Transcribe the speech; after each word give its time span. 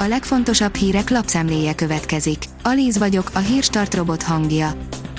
A 0.00 0.06
legfontosabb 0.08 0.74
hírek 0.74 1.10
lapszemléje 1.10 1.74
következik. 1.74 2.44
Alíz 2.62 2.98
vagyok, 2.98 3.30
a 3.34 3.38
hírstart 3.38 3.94
robot 3.94 4.22
hangja. 4.22 4.72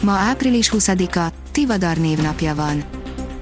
Ma 0.04 0.12
április 0.12 0.72
20-a, 0.74 1.34
Tivadar 1.52 1.98
névnapja 1.98 2.56
van. 2.56 2.84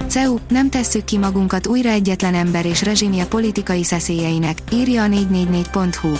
CEU, 0.07 0.37
nem 0.49 0.69
tesszük 0.69 1.03
ki 1.03 1.17
magunkat 1.17 1.67
újra 1.67 1.89
egyetlen 1.89 2.33
ember 2.33 2.65
és 2.65 2.81
rezsimje 2.81 3.25
politikai 3.25 3.83
szeszélyeinek, 3.83 4.57
írja 4.71 5.03
a 5.03 5.07
444.hu. 5.07 6.13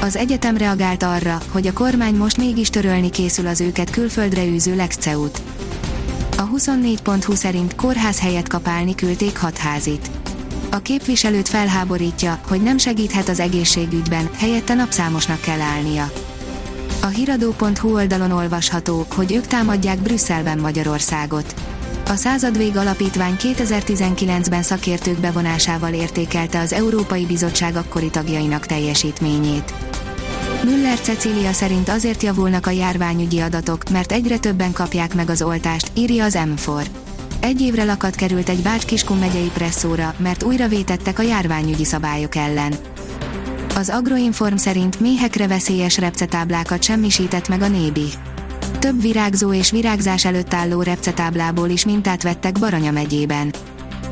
Az 0.00 0.16
egyetem 0.16 0.56
reagált 0.56 1.02
arra, 1.02 1.38
hogy 1.50 1.66
a 1.66 1.72
kormány 1.72 2.14
most 2.14 2.36
mégis 2.36 2.70
törölni 2.70 3.10
készül 3.10 3.46
az 3.46 3.60
őket 3.60 3.90
külföldre 3.90 4.46
űző 4.46 4.76
Lex 4.76 4.96
CEU-t. 4.96 5.42
A 6.36 6.48
24.hu 6.48 7.34
szerint 7.34 7.74
kórház 7.74 8.20
helyet 8.20 8.48
kapálni 8.48 8.94
küldték 8.94 9.38
hatházit. 9.38 10.10
A 10.70 10.78
képviselőt 10.78 11.48
felháborítja, 11.48 12.40
hogy 12.48 12.62
nem 12.62 12.78
segíthet 12.78 13.28
az 13.28 13.40
egészségügyben, 13.40 14.28
helyette 14.36 14.74
napszámosnak 14.74 15.40
kell 15.40 15.60
állnia. 15.60 16.10
A 17.02 17.06
hiradó.hu 17.06 17.94
oldalon 17.94 18.30
olvasható, 18.30 19.06
hogy 19.14 19.32
ők 19.32 19.46
támadják 19.46 19.98
Brüsszelben 19.98 20.58
Magyarországot. 20.58 21.54
A 22.06 22.14
századvég 22.14 22.76
alapítvány 22.76 23.36
2019-ben 23.38 24.62
szakértők 24.62 25.18
bevonásával 25.18 25.92
értékelte 25.92 26.58
az 26.58 26.72
Európai 26.72 27.26
Bizottság 27.26 27.76
akkori 27.76 28.10
tagjainak 28.10 28.66
teljesítményét. 28.66 29.74
Müller 30.64 31.00
Cecília 31.00 31.52
szerint 31.52 31.88
azért 31.88 32.22
javulnak 32.22 32.66
a 32.66 32.70
járványügyi 32.70 33.40
adatok, 33.40 33.90
mert 33.90 34.12
egyre 34.12 34.38
többen 34.38 34.72
kapják 34.72 35.14
meg 35.14 35.30
az 35.30 35.42
oltást, 35.42 35.90
írja 35.94 36.24
az 36.24 36.38
M4. 36.38 37.07
Egy 37.48 37.60
évre 37.60 37.84
lakat 37.84 38.14
került 38.14 38.48
egy 38.48 38.62
Bács-Kiskun 38.62 39.18
megyei 39.18 39.50
presszóra, 39.54 40.14
mert 40.18 40.42
újra 40.42 40.68
vétettek 40.68 41.18
a 41.18 41.22
járványügyi 41.22 41.84
szabályok 41.84 42.34
ellen. 42.34 42.74
Az 43.74 43.88
Agroinform 43.88 44.56
szerint 44.56 45.00
méhekre 45.00 45.46
veszélyes 45.46 45.98
repcetáblákat 45.98 46.82
semmisített 46.82 47.48
meg 47.48 47.62
a 47.62 47.68
Nébi. 47.68 48.06
Több 48.78 49.00
virágzó 49.00 49.52
és 49.52 49.70
virágzás 49.70 50.24
előtt 50.24 50.54
álló 50.54 50.82
repcetáblából 50.82 51.68
is 51.68 51.84
mintát 51.84 52.22
vettek 52.22 52.58
Baranya 52.58 52.90
megyében. 52.90 53.54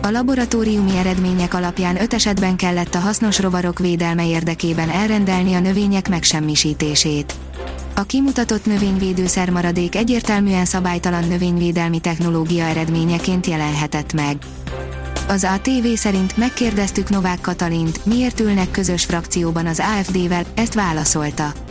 A 0.02 0.10
laboratóriumi 0.10 0.96
eredmények 0.96 1.54
alapján 1.54 2.00
öt 2.00 2.14
esetben 2.14 2.56
kellett 2.56 2.94
a 2.94 2.98
hasznos 2.98 3.40
rovarok 3.40 3.78
védelme 3.78 4.28
érdekében 4.28 4.90
elrendelni 4.90 5.54
a 5.54 5.60
növények 5.60 6.08
megsemmisítését. 6.08 7.34
A 7.98 8.02
kimutatott 8.02 8.66
növényvédőszer 8.66 9.50
maradék 9.50 9.94
egyértelműen 9.96 10.64
szabálytalan 10.64 11.24
növényvédelmi 11.24 11.98
technológia 12.00 12.64
eredményeként 12.64 13.46
jelenhetett 13.46 14.12
meg. 14.12 14.36
Az 15.28 15.44
ATV 15.44 15.86
szerint 15.94 16.36
megkérdeztük 16.36 17.08
Novák 17.08 17.40
Katalint, 17.40 18.06
miért 18.06 18.40
ülnek 18.40 18.70
közös 18.70 19.04
frakcióban 19.04 19.66
az 19.66 19.80
AFD-vel, 19.80 20.44
ezt 20.54 20.74
válaszolta. 20.74 21.65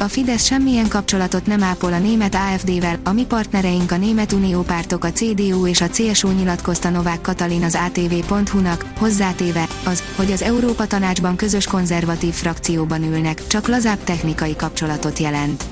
A 0.00 0.08
Fidesz 0.08 0.44
semmilyen 0.44 0.88
kapcsolatot 0.88 1.46
nem 1.46 1.62
ápol 1.62 1.92
a 1.92 1.98
német 1.98 2.34
AFD-vel, 2.34 2.98
a 3.04 3.12
mi 3.12 3.24
partnereink 3.24 3.92
a 3.92 3.96
német 3.96 4.32
uniópártok 4.32 5.04
a 5.04 5.12
CDU 5.12 5.66
és 5.66 5.80
a 5.80 5.88
CSU 5.88 6.30
nyilatkozta 6.30 6.90
Novák 6.90 7.20
Katalin 7.20 7.62
az 7.62 7.78
ATV.hu-nak, 7.86 8.84
hozzátéve, 8.98 9.68
az, 9.84 10.02
hogy 10.16 10.32
az 10.32 10.42
Európa 10.42 10.86
Tanácsban 10.86 11.36
közös 11.36 11.66
konzervatív 11.66 12.34
frakcióban 12.34 13.02
ülnek, 13.02 13.46
csak 13.46 13.68
lazább 13.68 14.04
technikai 14.04 14.56
kapcsolatot 14.56 15.18
jelent. 15.18 15.64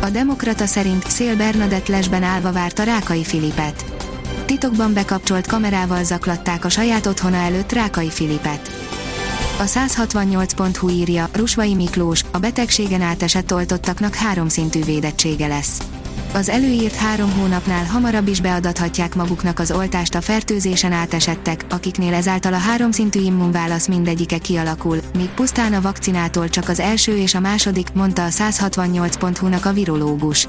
A 0.00 0.10
Demokrata 0.10 0.66
szerint 0.66 1.10
Szél 1.10 1.36
Bernadett 1.36 1.86
lesben 1.86 2.22
állva 2.22 2.52
várta 2.52 2.82
Rákai 2.82 3.24
Filipet. 3.24 3.84
Titokban 4.44 4.92
bekapcsolt 4.92 5.46
kamerával 5.46 6.04
zaklatták 6.04 6.64
a 6.64 6.68
saját 6.68 7.06
otthona 7.06 7.36
előtt 7.36 7.72
Rákai 7.72 8.10
Filipet. 8.10 8.85
A 9.58 9.64
168.hu 9.64 10.88
írja, 10.88 11.28
Rusvai 11.32 11.74
Miklós, 11.74 12.24
a 12.30 12.38
betegségen 12.38 13.00
átesett 13.00 13.52
oltottaknak 13.52 14.14
háromszintű 14.14 14.84
védettsége 14.84 15.46
lesz. 15.46 15.78
Az 16.32 16.48
előírt 16.48 16.94
három 16.94 17.32
hónapnál 17.32 17.84
hamarabb 17.84 18.28
is 18.28 18.40
beadathatják 18.40 19.14
maguknak 19.14 19.58
az 19.58 19.70
oltást 19.70 20.14
a 20.14 20.20
fertőzésen 20.20 20.92
átesettek, 20.92 21.64
akiknél 21.70 22.14
ezáltal 22.14 22.52
a 22.52 22.58
háromszintű 22.58 23.20
immunválasz 23.20 23.86
mindegyike 23.86 24.38
kialakul, 24.38 24.98
míg 25.16 25.28
pusztán 25.28 25.72
a 25.72 25.80
vakcinától 25.80 26.48
csak 26.48 26.68
az 26.68 26.80
első 26.80 27.16
és 27.16 27.34
a 27.34 27.40
második, 27.40 27.92
mondta 27.92 28.24
a 28.24 28.28
168.hu-nak 28.28 29.64
a 29.64 29.72
virológus. 29.72 30.48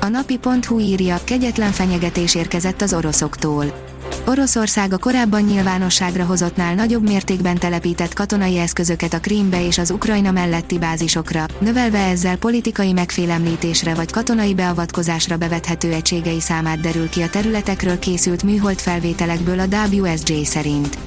A 0.00 0.08
napi.hu 0.08 0.78
írja, 0.78 1.20
kegyetlen 1.24 1.72
fenyegetés 1.72 2.34
érkezett 2.34 2.80
az 2.80 2.94
oroszoktól. 2.94 3.89
Oroszország 4.30 4.92
a 4.92 4.98
korábban 4.98 5.42
nyilvánosságra 5.42 6.24
hozottnál 6.24 6.74
nagyobb 6.74 7.02
mértékben 7.02 7.58
telepített 7.58 8.14
katonai 8.14 8.58
eszközöket 8.58 9.12
a 9.12 9.20
Krímbe 9.20 9.66
és 9.66 9.78
az 9.78 9.90
Ukrajna 9.90 10.30
melletti 10.30 10.78
bázisokra, 10.78 11.44
növelve 11.58 11.98
ezzel 11.98 12.36
politikai 12.36 12.92
megfélemlítésre 12.92 13.94
vagy 13.94 14.10
katonai 14.10 14.54
beavatkozásra 14.54 15.36
bevethető 15.36 15.92
egységei 15.92 16.40
számát 16.40 16.80
derül 16.80 17.08
ki 17.08 17.22
a 17.22 17.28
területekről 17.28 17.98
készült 17.98 18.42
műhold 18.42 18.78
felvételekből 18.78 19.60
a 19.60 19.66
WSJ 19.86 20.42
szerint. 20.42 20.98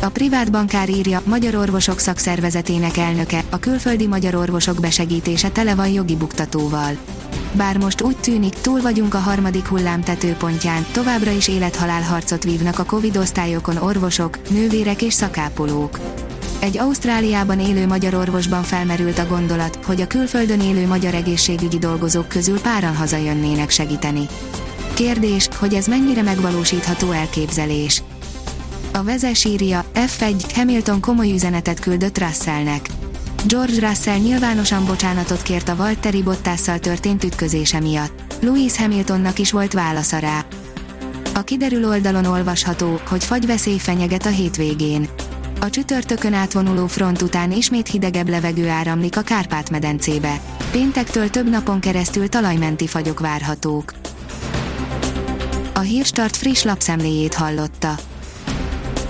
A 0.00 0.08
privát 0.08 0.50
bankár 0.50 0.88
írja, 0.88 1.22
Magyar 1.24 1.54
Orvosok 1.54 1.98
Szakszervezetének 1.98 2.96
elnöke, 2.96 3.44
a 3.50 3.58
külföldi 3.58 4.06
magyar 4.06 4.34
orvosok 4.34 4.80
besegítése 4.80 5.48
tele 5.48 5.74
van 5.74 5.88
jogi 5.88 6.16
buktatóval. 6.16 6.96
Bár 7.52 7.76
most 7.76 8.02
úgy 8.02 8.16
tűnik, 8.16 8.54
túl 8.54 8.80
vagyunk 8.80 9.14
a 9.14 9.18
harmadik 9.18 9.66
hullám 9.66 10.02
tetőpontján, 10.02 10.86
továbbra 10.92 11.30
is 11.30 11.48
élethalál 11.48 12.02
harcot 12.02 12.44
vívnak 12.44 12.78
a 12.78 12.84
Covid 12.84 13.16
osztályokon 13.16 13.76
orvosok, 13.76 14.50
nővérek 14.50 15.02
és 15.02 15.12
szakápolók. 15.12 15.98
Egy 16.58 16.78
Ausztráliában 16.78 17.60
élő 17.60 17.86
magyar 17.86 18.14
orvosban 18.14 18.62
felmerült 18.62 19.18
a 19.18 19.26
gondolat, 19.26 19.78
hogy 19.84 20.00
a 20.00 20.06
külföldön 20.06 20.60
élő 20.60 20.86
magyar 20.86 21.14
egészségügyi 21.14 21.78
dolgozók 21.78 22.28
közül 22.28 22.60
páran 22.60 22.96
hazajönnének 22.96 23.70
segíteni. 23.70 24.26
Kérdés, 24.94 25.48
hogy 25.58 25.74
ez 25.74 25.86
mennyire 25.86 26.22
megvalósítható 26.22 27.10
elképzelés. 27.10 28.02
A 28.92 29.02
vezes 29.02 29.44
írja, 29.44 29.84
F1, 29.94 30.44
Hamilton 30.54 31.00
komoly 31.00 31.32
üzenetet 31.32 31.80
küldött 31.80 32.18
Russellnek. 32.18 33.01
George 33.46 33.88
Russell 33.88 34.18
nyilvánosan 34.18 34.86
bocsánatot 34.86 35.42
kért 35.42 35.68
a 35.68 35.76
Valtteri 35.76 36.22
Bottasszal 36.22 36.78
történt 36.78 37.24
ütközése 37.24 37.80
miatt. 37.80 38.22
Louis 38.40 38.76
Hamiltonnak 38.76 39.38
is 39.38 39.52
volt 39.52 39.72
válasza 39.72 40.18
rá. 40.18 40.44
A 41.34 41.42
kiderül 41.42 41.88
oldalon 41.88 42.24
olvasható, 42.24 43.00
hogy 43.08 43.24
fagyveszély 43.24 43.78
fenyeget 43.78 44.26
a 44.26 44.28
hétvégén. 44.28 45.08
A 45.60 45.70
csütörtökön 45.70 46.34
átvonuló 46.34 46.86
front 46.86 47.22
után 47.22 47.52
ismét 47.52 47.88
hidegebb 47.88 48.28
levegő 48.28 48.68
áramlik 48.68 49.16
a 49.16 49.22
Kárpát-medencébe. 49.22 50.40
Péntektől 50.70 51.30
több 51.30 51.50
napon 51.50 51.80
keresztül 51.80 52.28
talajmenti 52.28 52.86
fagyok 52.86 53.20
várhatók. 53.20 53.92
A 55.74 55.80
Hírstart 55.80 56.36
friss 56.36 56.62
lapszemléjét 56.62 57.34
hallotta. 57.34 57.94